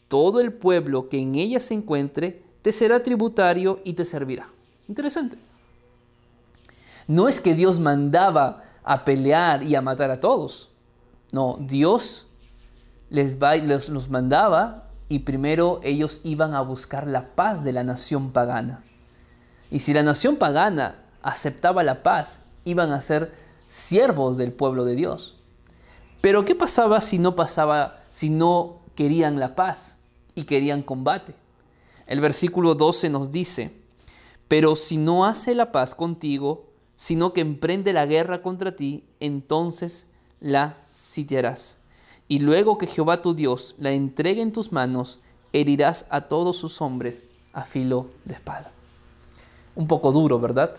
[0.07, 4.47] todo el pueblo que en ella se encuentre te será tributario y te servirá.
[4.87, 5.39] Interesante.
[7.07, 10.68] No es que Dios mandaba a pelear y a matar a todos.
[11.31, 12.27] No, Dios
[13.09, 18.31] les, les los mandaba y primero ellos iban a buscar la paz de la nación
[18.31, 18.83] pagana.
[19.71, 23.33] Y si la nación pagana aceptaba la paz, iban a ser
[23.67, 25.37] siervos del pueblo de Dios.
[26.21, 29.99] Pero ¿qué pasaba si no pasaba, si no querían la paz
[30.35, 31.35] y querían combate?
[32.07, 33.79] El versículo 12 nos dice,
[34.47, 36.65] pero si no hace la paz contigo,
[36.95, 40.07] sino que emprende la guerra contra ti, entonces
[40.39, 41.77] la sitiarás.
[42.27, 45.19] Y luego que Jehová tu Dios la entregue en tus manos,
[45.53, 48.71] herirás a todos sus hombres a filo de espada.
[49.75, 50.75] Un poco duro, ¿verdad?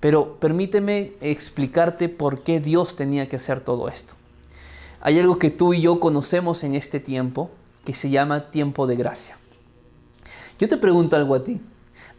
[0.00, 4.14] Pero permíteme explicarte por qué Dios tenía que hacer todo esto.
[5.00, 7.50] Hay algo que tú y yo conocemos en este tiempo
[7.84, 9.38] que se llama tiempo de gracia.
[10.58, 11.60] Yo te pregunto algo a ti.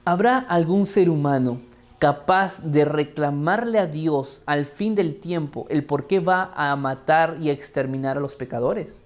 [0.05, 1.59] ¿Habrá algún ser humano
[1.99, 7.37] capaz de reclamarle a Dios al fin del tiempo el por qué va a matar
[7.39, 9.01] y a exterminar a los pecadores?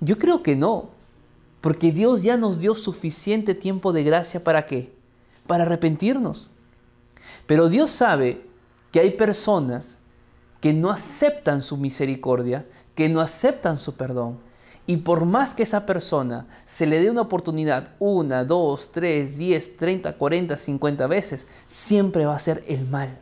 [0.00, 0.90] Yo creo que no,
[1.60, 4.92] porque Dios ya nos dio suficiente tiempo de gracia para qué?
[5.46, 6.48] Para arrepentirnos.
[7.46, 8.46] Pero Dios sabe
[8.92, 10.00] que hay personas
[10.60, 14.38] que no aceptan su misericordia, que no aceptan su perdón.
[14.86, 19.76] Y por más que esa persona se le dé una oportunidad una, dos, tres, diez,
[19.76, 23.18] treinta, cuarenta, cincuenta veces, siempre va a ser el mal.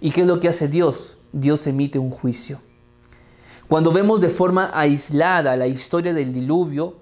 [0.00, 1.16] ¿Y qué es lo que hace Dios?
[1.32, 2.60] Dios emite un juicio.
[3.68, 6.96] Cuando vemos de forma aislada la historia del diluvio,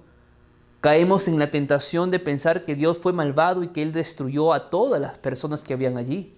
[0.81, 4.69] caemos en la tentación de pensar que Dios fue malvado y que Él destruyó a
[4.69, 6.33] todas las personas que habían allí.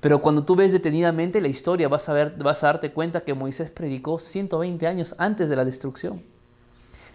[0.00, 3.34] Pero cuando tú ves detenidamente la historia, vas a, ver, vas a darte cuenta que
[3.34, 6.22] Moisés predicó 120 años antes de la destrucción.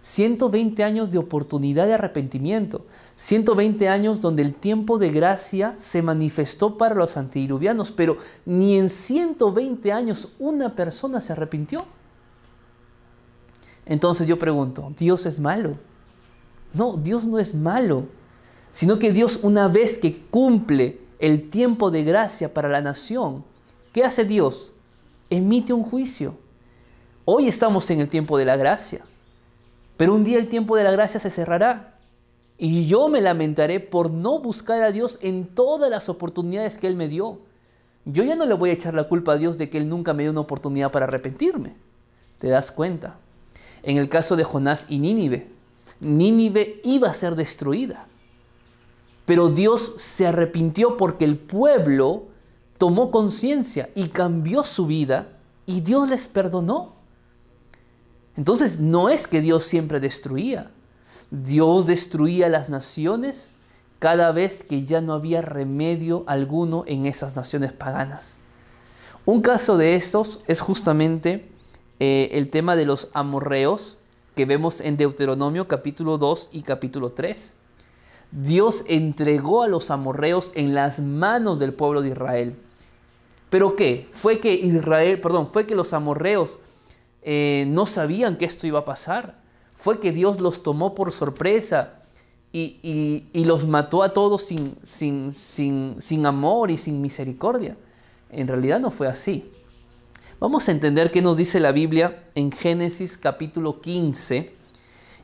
[0.01, 2.85] 120 años de oportunidad de arrepentimiento.
[3.15, 8.89] 120 años donde el tiempo de gracia se manifestó para los antidiluvianos, pero ni en
[8.89, 11.85] 120 años una persona se arrepintió.
[13.85, 15.77] Entonces yo pregunto, ¿Dios es malo?
[16.73, 18.05] No, Dios no es malo,
[18.71, 23.43] sino que Dios una vez que cumple el tiempo de gracia para la nación,
[23.91, 24.71] ¿qué hace Dios?
[25.29, 26.35] Emite un juicio.
[27.25, 29.01] Hoy estamos en el tiempo de la gracia,
[29.97, 31.97] pero un día el tiempo de la gracia se cerrará.
[32.57, 36.95] Y yo me lamentaré por no buscar a Dios en todas las oportunidades que Él
[36.95, 37.39] me dio.
[38.05, 40.13] Yo ya no le voy a echar la culpa a Dios de que Él nunca
[40.13, 41.75] me dio una oportunidad para arrepentirme.
[42.39, 43.17] ¿Te das cuenta?
[43.83, 45.47] En el caso de Jonás y Nínive,
[45.99, 48.07] Nínive iba a ser destruida.
[49.29, 52.23] Pero Dios se arrepintió porque el pueblo
[52.79, 55.27] tomó conciencia y cambió su vida
[55.67, 56.95] y Dios les perdonó.
[58.35, 60.71] Entonces no es que Dios siempre destruía.
[61.29, 63.51] Dios destruía las naciones
[63.99, 68.37] cada vez que ya no había remedio alguno en esas naciones paganas.
[69.27, 71.47] Un caso de estos es justamente
[71.99, 73.99] eh, el tema de los amorreos
[74.35, 77.58] que vemos en Deuteronomio capítulo 2 y capítulo 3.
[78.31, 82.55] Dios entregó a los amorreos en las manos del pueblo de Israel.
[83.49, 84.07] ¿Pero qué?
[84.11, 86.59] Fue que Israel, perdón, fue que los amorreos
[87.23, 89.39] eh, no sabían que esto iba a pasar.
[89.75, 92.03] Fue que Dios los tomó por sorpresa
[92.51, 97.77] y, los mató a todos sin, sin, sin amor y sin misericordia.
[98.29, 99.49] En realidad no fue así.
[100.39, 104.53] Vamos a entender qué nos dice la Biblia en Génesis capítulo 15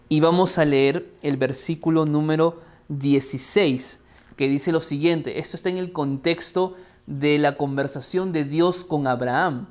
[0.09, 3.99] y vamos a leer el versículo número 16,
[4.35, 6.75] que dice lo siguiente, esto está en el contexto
[7.07, 9.67] de la conversación de Dios con Abraham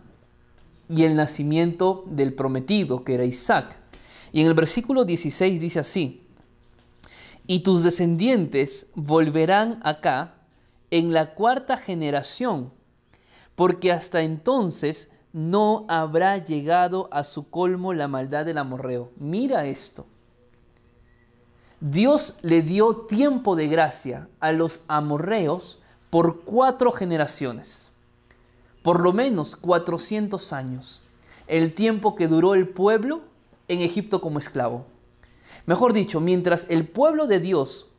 [0.89, 3.79] y el nacimiento del prometido, que era Isaac.
[4.33, 6.27] Y en el versículo 16 dice así,
[7.47, 10.35] y tus descendientes volverán acá
[10.91, 12.73] en la cuarta generación,
[13.55, 19.11] porque hasta entonces no habrá llegado a su colmo la maldad del amorreo.
[19.17, 20.07] Mira esto.
[21.87, 27.91] Dios le dio tiempo de gracia a los amorreos por cuatro generaciones,
[28.83, 31.03] por lo menos 400 años,
[31.47, 33.21] el tiempo que duró el pueblo
[33.69, 34.87] en Egipto como esclavo.
[35.67, 37.91] Mejor dicho, mientras el pueblo de Dios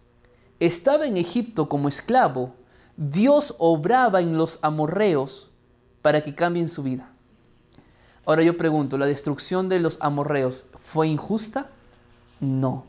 [0.60, 2.56] estaba en Egipto como esclavo,
[2.98, 5.52] Dios obraba en los amorreos
[6.02, 7.12] para que cambien su vida.
[8.26, 11.70] Ahora yo pregunto, ¿la destrucción de los amorreos fue injusta?
[12.40, 12.88] No,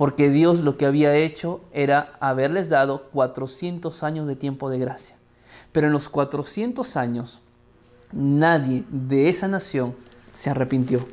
[0.00, 5.14] porque Dios lo que había hecho era haberles dado 400 años de tiempo de gracia.
[5.72, 7.40] Pero en los 400 años
[8.10, 9.94] nadie de esa nación
[10.30, 11.06] se arrepintió.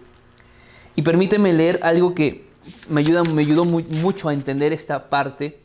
[0.95, 2.45] Y permíteme leer algo que
[2.87, 5.59] me, ayuda, me ayudó mucho a entender esta parte,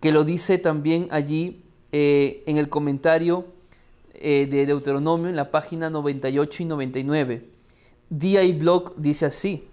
[0.00, 1.62] que lo dice también allí
[1.92, 3.46] eh, en el comentario
[4.12, 7.48] eh, de Deuteronomio, en la página 98 y 99.
[8.10, 8.52] D.I.
[8.54, 9.68] Block dice así,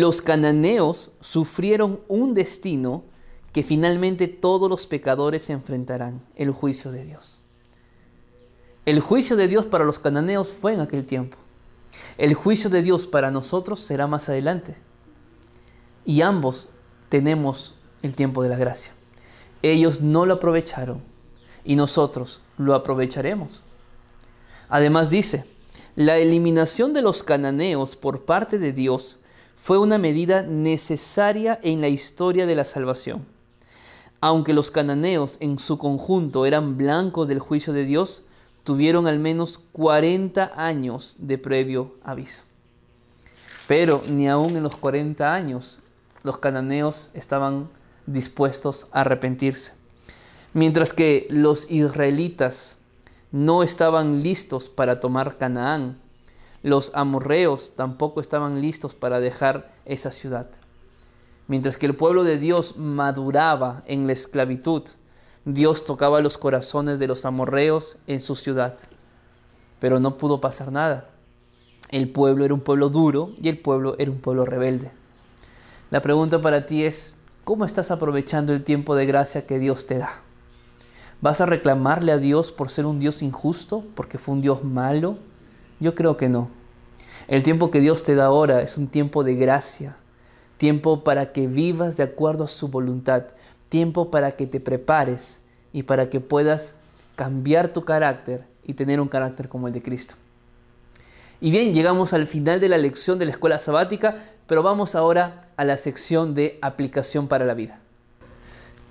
[0.00, 3.04] los cananeos sufrieron un destino
[3.52, 7.40] que finalmente todos los pecadores enfrentarán, el juicio de Dios.
[8.86, 11.36] El juicio de Dios para los cananeos fue en aquel tiempo.
[12.16, 14.76] El juicio de Dios para nosotros será más adelante.
[16.06, 16.68] Y ambos
[17.10, 18.92] tenemos el tiempo de la gracia.
[19.60, 21.02] Ellos no lo aprovecharon
[21.66, 23.60] y nosotros lo aprovecharemos.
[24.70, 25.44] Además dice,
[25.96, 29.18] la eliminación de los cananeos por parte de Dios
[29.62, 33.24] fue una medida necesaria en la historia de la salvación.
[34.20, 38.24] Aunque los cananeos en su conjunto eran blancos del juicio de Dios,
[38.64, 42.42] tuvieron al menos 40 años de previo aviso.
[43.68, 45.78] Pero ni aún en los 40 años
[46.24, 47.68] los cananeos estaban
[48.06, 49.74] dispuestos a arrepentirse.
[50.54, 52.78] Mientras que los israelitas
[53.30, 56.01] no estaban listos para tomar Canaán,
[56.62, 60.46] los amorreos tampoco estaban listos para dejar esa ciudad.
[61.48, 64.82] Mientras que el pueblo de Dios maduraba en la esclavitud,
[65.44, 68.78] Dios tocaba los corazones de los amorreos en su ciudad.
[69.80, 71.08] Pero no pudo pasar nada.
[71.90, 74.92] El pueblo era un pueblo duro y el pueblo era un pueblo rebelde.
[75.90, 79.98] La pregunta para ti es, ¿cómo estás aprovechando el tiempo de gracia que Dios te
[79.98, 80.22] da?
[81.20, 85.18] ¿Vas a reclamarle a Dios por ser un Dios injusto, porque fue un Dios malo?
[85.82, 86.48] Yo creo que no.
[87.26, 89.96] El tiempo que Dios te da ahora es un tiempo de gracia,
[90.56, 93.24] tiempo para que vivas de acuerdo a su voluntad,
[93.68, 96.76] tiempo para que te prepares y para que puedas
[97.16, 100.14] cambiar tu carácter y tener un carácter como el de Cristo.
[101.40, 104.14] Y bien, llegamos al final de la lección de la escuela sabática,
[104.46, 107.80] pero vamos ahora a la sección de aplicación para la vida.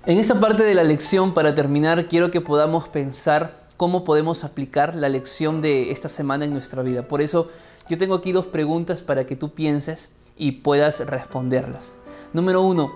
[0.04, 4.94] En esta parte de la lección, para terminar, quiero que podamos pensar cómo podemos aplicar
[4.94, 7.08] la lección de esta semana en nuestra vida.
[7.08, 7.48] Por eso
[7.88, 11.94] yo tengo aquí dos preguntas para que tú pienses y puedas responderlas.
[12.32, 12.92] Número uno,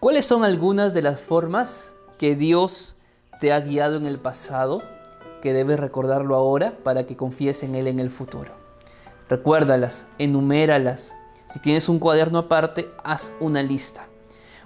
[0.00, 2.96] ¿cuáles son algunas de las formas que Dios
[3.40, 4.82] te ha guiado en el pasado
[5.42, 8.52] que debes recordarlo ahora para que confíes en Él en el futuro?
[9.28, 11.12] Recuérdalas, enuméralas.
[11.48, 14.06] Si tienes un cuaderno aparte, haz una lista.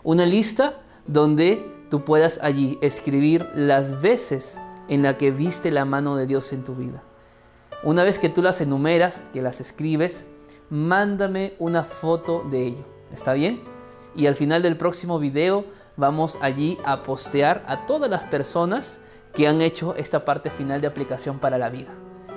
[0.05, 4.59] Una lista donde tú puedas allí escribir las veces
[4.89, 7.03] en la que viste la mano de Dios en tu vida.
[7.83, 10.27] Una vez que tú las enumeras, que las escribes,
[10.71, 12.85] mándame una foto de ello.
[13.13, 13.61] ¿Está bien?
[14.17, 15.65] Y al final del próximo video
[15.97, 19.01] vamos allí a postear a todas las personas
[19.35, 21.91] que han hecho esta parte final de aplicación para la vida.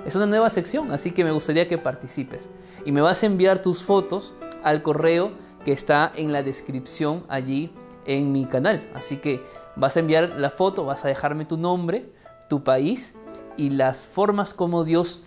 [0.06, 2.50] Es una nueva sección, así que me gustaría que participes.
[2.86, 4.34] Y me vas a enviar tus fotos
[4.64, 5.32] al correo
[5.64, 7.72] que está en la descripción allí
[8.06, 8.88] en mi canal.
[8.96, 9.42] Así que
[9.76, 12.12] vas a enviar la foto, vas a dejarme tu nombre,
[12.52, 13.14] tu país
[13.56, 15.22] y las formas como Dios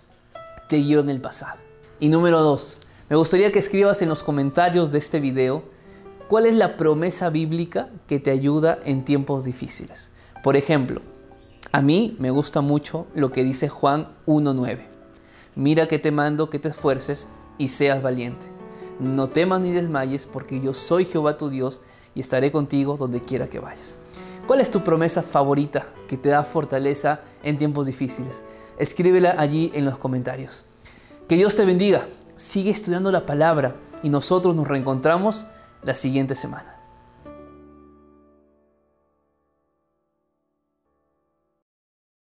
[0.68, 1.58] te guió en el pasado.
[1.98, 5.64] Y número dos, me gustaría que escribas en los comentarios de este video
[6.28, 10.10] cuál es la promesa bíblica que te ayuda en tiempos difíciles.
[10.42, 11.00] Por ejemplo,
[11.72, 14.80] a mí me gusta mucho lo que dice Juan 1.9.
[15.54, 18.44] Mira que te mando que te esfuerces y seas valiente.
[19.00, 21.80] No temas ni desmayes porque yo soy Jehová tu Dios
[22.14, 23.96] y estaré contigo donde quiera que vayas.
[24.46, 28.42] ¿Cuál es tu promesa favorita que te da fortaleza en tiempos difíciles?
[28.78, 30.64] Escríbela allí en los comentarios.
[31.28, 32.06] Que Dios te bendiga.
[32.36, 35.46] Sigue estudiando la palabra y nosotros nos reencontramos
[35.82, 36.73] la siguiente semana.